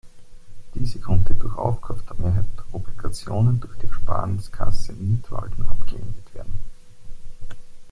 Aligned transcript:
Diese 0.73 0.97
konnte 0.99 1.35
durch 1.35 1.55
Aufkauf 1.59 1.99
der 2.07 2.15
Mehrheit 2.15 2.47
der 2.57 2.65
Obligationen 2.73 3.59
durch 3.59 3.75
die 3.77 3.85
Ersparniskasse 3.85 4.93
Nidwalden 4.93 5.67
abgewendet 5.67 6.33
werden. 6.33 6.59